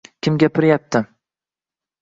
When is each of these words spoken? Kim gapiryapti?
Kim 0.27 0.39
gapiryapti? 0.43 1.03